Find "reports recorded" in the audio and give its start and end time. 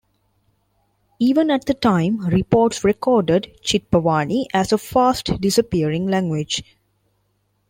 2.25-3.55